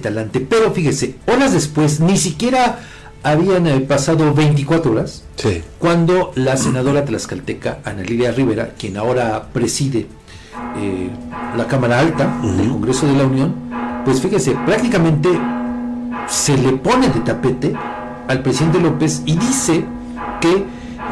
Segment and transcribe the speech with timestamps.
[0.00, 0.40] talante.
[0.40, 2.80] Pero fíjese, horas después, ni siquiera
[3.22, 5.24] habían eh, pasado 24 horas
[5.78, 10.06] cuando la senadora tlaxcalteca Ana Lilia Rivera, quien ahora preside
[10.76, 11.10] eh,
[11.56, 13.54] la Cámara Alta del Congreso de la Unión,
[14.04, 15.28] pues fíjese, prácticamente
[16.28, 17.74] se le pone de tapete
[18.28, 19.84] al presidente López y dice
[20.40, 20.64] que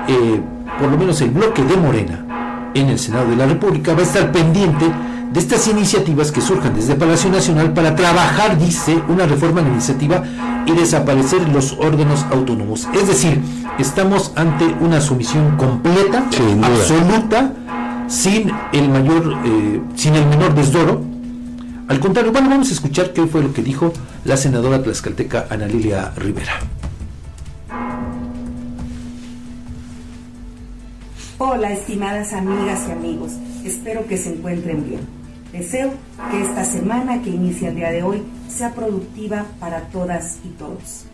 [0.09, 0.41] eh,
[0.79, 4.05] por lo menos el bloque de Morena en el Senado de la República va a
[4.05, 4.86] estar pendiente
[5.32, 10.22] de estas iniciativas que surjan desde Palacio Nacional para trabajar, dice, una reforma administrativa
[10.66, 12.88] y desaparecer los órganos autónomos.
[12.95, 13.41] Es decir,
[13.78, 16.24] estamos ante una sumisión completa,
[16.62, 17.52] absoluta,
[18.09, 21.02] sin el mayor, eh, sin el menor desdoro.
[21.88, 23.92] Al contrario, bueno, vamos a escuchar qué fue lo que dijo
[24.24, 26.52] la senadora tlaxcalteca Ana Lilia Rivera.
[31.38, 33.32] Hola, estimadas amigas y amigos.
[33.65, 35.17] Espero que se encuentren bien.
[35.52, 35.93] Deseo
[36.30, 41.07] que esta semana que inicia el día de hoy sea productiva para todas y todos.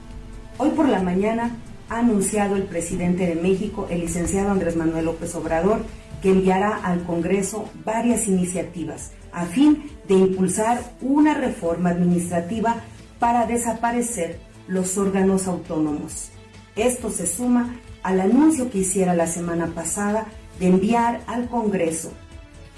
[0.58, 1.56] Hoy por la mañana
[1.88, 5.82] ha anunciado el presidente de México, el licenciado Andrés Manuel López Obrador,
[6.20, 12.76] que enviará al Congreso varias iniciativas a fin de impulsar una reforma administrativa
[13.20, 16.30] para desaparecer los órganos autónomos.
[16.74, 20.26] Esto se suma al anuncio que hiciera la semana pasada
[20.58, 22.10] de enviar al Congreso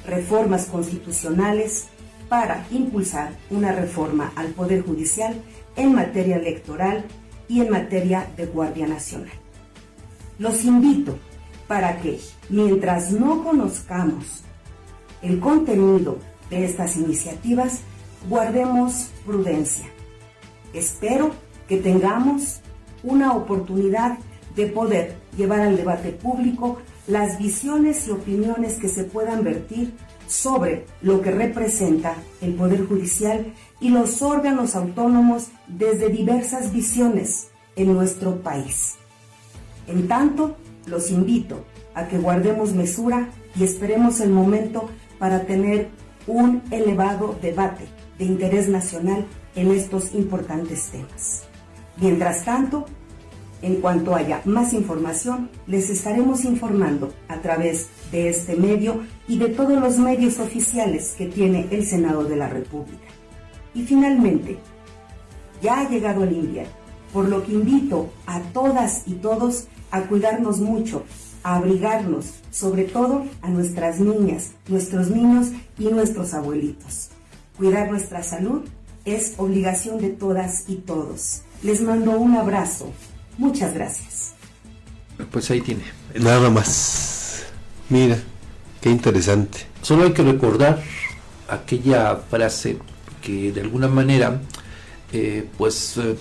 [0.06, 1.86] reformas constitucionales
[2.28, 5.34] para impulsar una reforma al Poder Judicial
[5.76, 7.04] en materia electoral
[7.48, 9.32] y en materia de Guardia Nacional.
[10.38, 11.18] Los invito
[11.68, 14.42] para que, mientras no conozcamos
[15.22, 16.18] el contenido
[16.50, 17.80] de estas iniciativas,
[18.28, 19.86] guardemos prudencia.
[20.72, 21.32] Espero
[21.68, 22.60] que tengamos
[23.02, 24.18] una oportunidad
[24.54, 29.94] de poder llevar al debate público las visiones y opiniones que se puedan vertir
[30.26, 37.92] sobre lo que representa el Poder Judicial y los órganos autónomos desde diversas visiones en
[37.94, 38.94] nuestro país.
[39.86, 43.28] En tanto, los invito a que guardemos mesura
[43.58, 45.88] y esperemos el momento para tener
[46.26, 47.86] un elevado debate
[48.18, 51.44] de interés nacional en estos importantes temas.
[51.98, 52.86] Mientras tanto,
[53.66, 59.48] en cuanto haya más información, les estaremos informando a través de este medio y de
[59.48, 63.08] todos los medios oficiales que tiene el Senado de la República.
[63.74, 64.58] Y finalmente,
[65.60, 66.72] ya ha llegado el invierno,
[67.12, 71.02] por lo que invito a todas y todos a cuidarnos mucho,
[71.42, 77.08] a abrigarnos, sobre todo a nuestras niñas, nuestros niños y nuestros abuelitos.
[77.56, 78.62] Cuidar nuestra salud
[79.04, 81.42] es obligación de todas y todos.
[81.64, 82.92] Les mando un abrazo
[83.38, 84.34] Muchas gracias.
[85.30, 85.82] Pues ahí tiene.
[86.14, 87.46] Nada más.
[87.88, 88.18] Mira,
[88.80, 89.66] qué interesante.
[89.82, 90.82] Solo hay que recordar
[91.48, 92.78] aquella frase
[93.22, 94.40] que de alguna manera
[95.12, 96.16] eh, pues eh,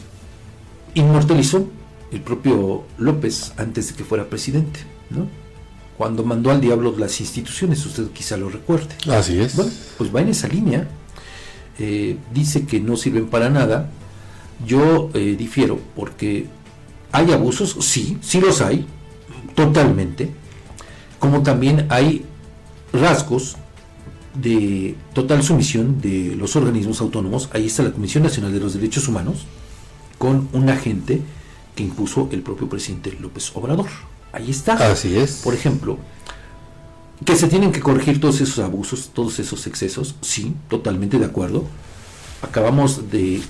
[0.93, 1.67] inmortalizó
[2.11, 5.27] el propio López antes de que fuera presidente, ¿no?
[5.97, 8.95] Cuando mandó al diablo las instituciones, usted quizá lo recuerde.
[9.09, 9.55] Así es.
[9.55, 10.87] Bueno, pues va en esa línea.
[11.79, 13.89] Eh, dice que no sirven para nada.
[14.65, 16.47] Yo difiero porque
[17.15, 17.77] ¿Hay abusos?
[17.79, 18.85] Sí, sí los hay,
[19.55, 20.31] totalmente.
[21.17, 22.25] Como también hay
[22.91, 23.55] rasgos
[24.33, 27.49] de total sumisión de los organismos autónomos.
[27.53, 29.45] Ahí está la Comisión Nacional de los Derechos Humanos
[30.17, 31.21] con un agente
[31.73, 33.87] que impuso el propio presidente López Obrador.
[34.33, 34.73] Ahí está.
[34.73, 35.39] Así es.
[35.41, 35.97] Por ejemplo,
[37.23, 41.63] que se tienen que corregir todos esos abusos, todos esos excesos, sí, totalmente de acuerdo
[42.41, 43.41] acabamos de eh,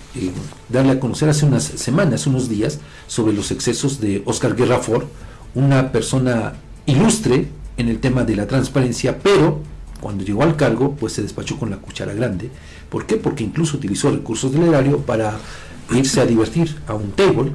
[0.69, 5.05] darle a conocer hace unas semanas, unos días, sobre los excesos de Oscar Guerra Ford,
[5.53, 6.53] una persona
[6.85, 7.47] ilustre
[7.77, 9.61] en el tema de la transparencia, pero
[10.01, 12.49] cuando llegó al cargo, pues se despachó con la cuchara grande.
[12.89, 13.17] ¿Por qué?
[13.17, 15.37] Porque incluso utilizó recursos del erario para
[15.91, 17.51] irse a divertir a un table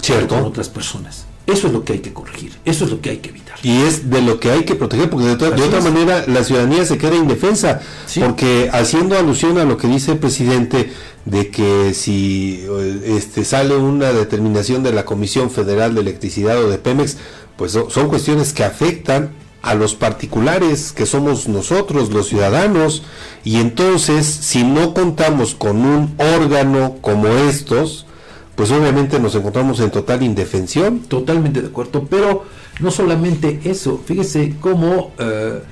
[0.00, 0.34] ¿Cierto?
[0.34, 1.26] con otras personas.
[1.50, 3.58] Eso es lo que hay que corregir, eso es lo que hay que evitar.
[3.62, 6.98] Y es de lo que hay que proteger, porque de, otra manera la ciudadanía se
[6.98, 7.80] queda indefensa,
[8.18, 10.90] porque haciendo alusión a lo que dice el presidente,
[11.24, 12.64] de que si
[13.04, 17.18] este, sale una determinación de la Comisión Federal de Electricidad o de Pemex,
[17.56, 19.32] pues son cuestiones que afectan
[19.62, 23.02] a los particulares que somos nosotros, los ciudadanos,
[23.44, 28.06] y entonces si no contamos con un órgano como estos,
[28.54, 31.00] pues obviamente nos encontramos en total indefensión.
[31.00, 32.44] Totalmente de acuerdo, pero
[32.80, 35.62] no solamente eso, fíjese cómo, eh,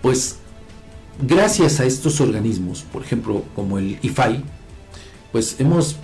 [0.00, 0.36] pues,
[1.20, 4.42] gracias a estos organismos, por ejemplo, como el IFAI,
[5.30, 5.96] pues hemos,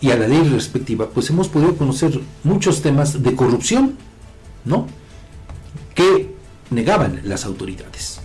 [0.00, 3.96] y a la ley respectiva, pues hemos podido conocer muchos temas de corrupción,
[4.64, 4.86] ¿no?
[5.94, 6.34] Que
[6.70, 8.20] negaban las autoridades.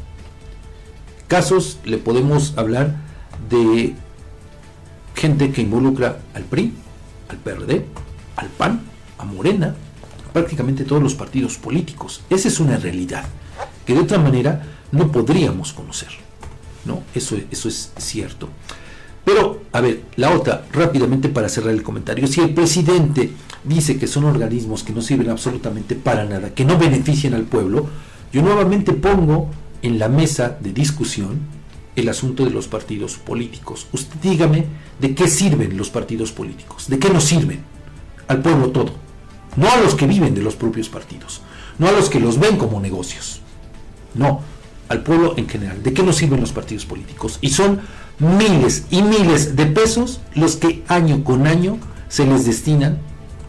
[1.28, 2.96] Casos, le podemos hablar
[3.50, 3.96] de
[5.16, 6.74] gente que involucra al PRI,
[7.30, 7.86] al PRD,
[8.36, 8.82] al PAN,
[9.18, 9.76] a Morena,
[10.34, 12.22] prácticamente todos los partidos políticos.
[12.30, 13.24] Esa es una realidad
[13.86, 14.62] que de otra manera
[14.92, 16.10] no podríamos conocer.
[16.86, 17.04] ¿no?
[17.14, 18.50] Eso, eso es cierto.
[19.24, 23.32] Pero, a ver, la otra, rápidamente para cerrar el comentario, si el presidente
[23.64, 27.88] dice que son organismos que no sirven absolutamente para nada, que no benefician al pueblo,
[28.32, 29.50] yo nuevamente pongo
[29.82, 31.40] en la mesa de discusión
[31.96, 33.88] el asunto de los partidos políticos.
[33.92, 34.66] Usted dígame
[35.00, 37.62] de qué sirven los partidos políticos, de qué nos sirven
[38.28, 38.94] al pueblo todo,
[39.56, 41.42] no a los que viven de los propios partidos,
[41.78, 43.42] no a los que los ven como negocios,
[44.14, 44.42] no,
[44.88, 45.82] al pueblo en general.
[45.84, 47.38] ¿De qué nos sirven los partidos políticos?
[47.42, 47.82] Y son
[48.20, 51.78] miles y miles de pesos los que año con año
[52.10, 53.00] se les destinan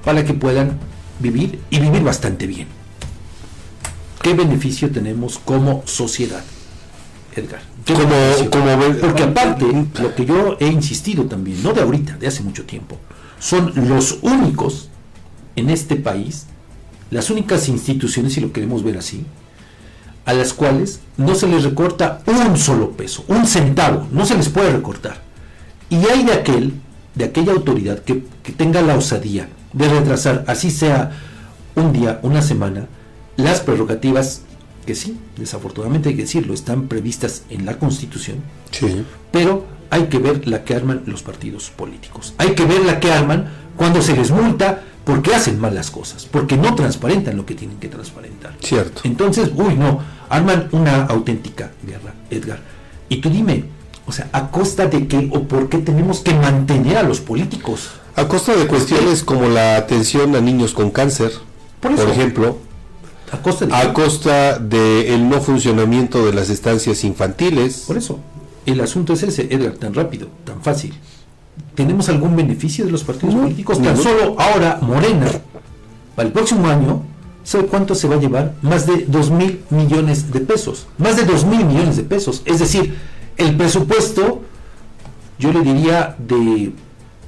[0.04, 0.78] para que puedan
[1.18, 2.68] vivir y vivir bastante bien.
[4.22, 6.44] ¿Qué beneficio tenemos como sociedad,
[7.34, 7.60] Edgar?
[7.86, 9.66] Como, Porque aparte,
[10.00, 12.98] lo que yo he insistido también, no de ahorita, de hace mucho tiempo,
[13.38, 14.88] son los únicos
[15.56, 16.46] en este país,
[17.10, 19.24] las únicas instituciones, si lo queremos ver así,
[20.24, 24.48] a las cuales no se les recorta un solo peso, un centavo, no se les
[24.48, 25.20] puede recortar.
[25.88, 26.74] Y hay de aquel,
[27.14, 31.12] de aquella autoridad que, que tenga la osadía de retrasar, así sea
[31.74, 32.86] un día, una semana,
[33.36, 34.42] las prerrogativas
[34.90, 38.38] que sí, desafortunadamente hay que decirlo, están previstas en la Constitución,
[38.72, 39.04] sí.
[39.30, 42.34] pero hay que ver la que arman los partidos políticos.
[42.38, 46.26] Hay que ver la que arman cuando se les multa porque hacen mal las cosas,
[46.28, 48.56] porque no transparentan lo que tienen que transparentar.
[48.60, 49.02] Cierto.
[49.04, 52.58] Entonces, uy, no, arman una auténtica guerra, Edgar.
[53.08, 53.66] Y tú dime,
[54.06, 57.90] o sea, ¿a costa de qué o por qué tenemos que mantener a los políticos?
[58.16, 61.30] A costa de cuestiones como la atención a niños con cáncer,
[61.78, 62.58] por, ejemplo.
[63.32, 67.84] ¿A costa de A costa del no funcionamiento de las estancias infantiles.
[67.86, 68.18] Por eso.
[68.66, 70.94] El asunto es ese, Edgar, tan rápido, tan fácil.
[71.74, 73.80] ¿Tenemos algún beneficio de los partidos políticos?
[73.80, 75.30] Tan solo ahora Morena,
[76.14, 77.02] para el próximo año,
[77.42, 78.54] ¿sabe cuánto se va a llevar?
[78.62, 80.86] Más de 2 mil millones de pesos.
[80.98, 82.42] Más de 2 mil millones de pesos.
[82.44, 82.96] Es decir,
[83.36, 84.42] el presupuesto,
[85.38, 86.72] yo le diría, de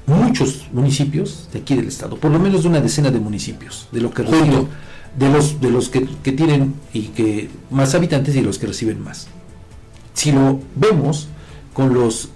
[0.07, 4.01] muchos municipios de aquí del estado, por lo menos de una decena de municipios, de
[4.01, 4.69] lo que reciben,
[5.19, 9.03] de los, de los que, que tienen y que más habitantes y los que reciben
[9.03, 9.29] más.
[10.15, 11.29] Si lo vemos
[11.73, 12.31] con los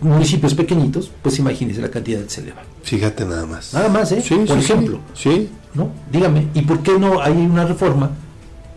[0.00, 2.62] municipios pequeñitos, pues imagínese la cantidad que se eleva.
[2.82, 3.72] Fíjate nada más.
[3.72, 4.22] Nada más, ¿eh?
[4.46, 5.00] por ejemplo.
[5.14, 5.48] Sí.
[5.74, 5.90] ¿No?
[6.10, 8.10] Dígame, ¿y por qué no hay una reforma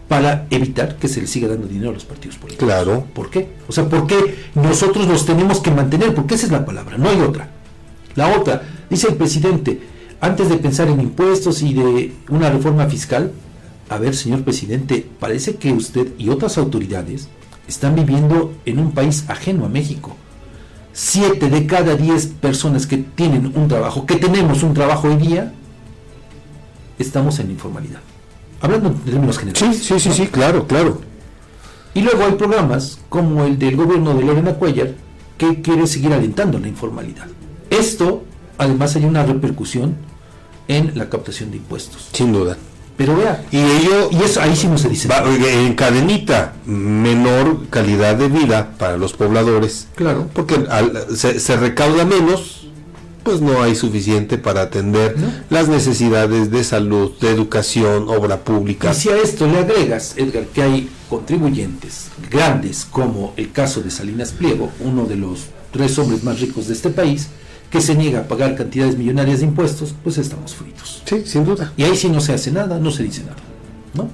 [0.08, 2.68] para evitar que se le siga dando dinero a los partidos políticos?
[2.68, 3.06] Claro.
[3.14, 3.50] ¿Por qué?
[3.68, 6.14] O sea, ¿por qué nosotros los tenemos que mantener?
[6.14, 7.50] Porque esa es la palabra, no hay otra.
[8.16, 9.80] La otra, dice el presidente,
[10.22, 13.32] antes de pensar en impuestos y de una reforma fiscal,
[13.90, 17.28] a ver, señor presidente, parece que usted y otras autoridades
[17.68, 20.16] están viviendo en un país ajeno a México.
[20.94, 25.54] Siete de cada diez personas que tienen un trabajo, que tenemos un trabajo hoy día,
[26.98, 28.00] estamos en informalidad.
[28.62, 29.78] Hablando en términos generales.
[29.78, 31.02] Sí, sí, sí, sí, claro, claro.
[31.94, 34.94] Y luego hay programas como el del gobierno de Lorena Cuellar
[35.38, 37.28] que quiere seguir alentando la informalidad.
[37.70, 38.24] Esto,
[38.58, 39.96] además, hay una repercusión
[40.68, 42.10] en la captación de impuestos.
[42.14, 42.58] Sin duda.
[42.98, 45.10] Pero vea, y ello, y eso ahí sí no se dice.
[45.12, 49.88] en cadenita, menor calidad de vida para los pobladores.
[49.96, 50.30] Claro.
[50.34, 50.66] Porque
[51.14, 52.68] se, recauda menos,
[53.24, 55.14] pues no hay suficiente para atender
[55.50, 58.92] las necesidades de salud, de educación, obra pública.
[58.92, 63.92] Y si a esto le agregas, Edgar, que hay contribuyentes grandes, como el caso de
[63.92, 67.28] Salinas Pliego, uno de los tres hombres más ricos de este país,
[67.76, 71.04] que se niega a pagar cantidades millonarias de impuestos, pues estamos fritos.
[71.04, 71.74] Sí, sin duda.
[71.76, 73.36] Y ahí sí no se hace nada, no se dice nada,
[73.94, 74.10] ¿no?